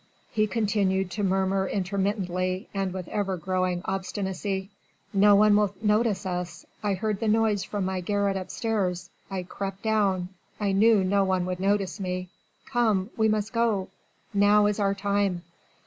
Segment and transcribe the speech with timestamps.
[0.31, 4.71] he continued to murmur intermittently and with ever growing obstinacy.
[5.13, 6.65] "No one will notice us....
[6.81, 9.11] I heard the noise from my garret upstairs....
[9.29, 10.29] I crept down....
[10.59, 12.29] I knew no one would notice me....
[12.65, 13.89] Come we must go...
[14.33, 15.43] now is our time."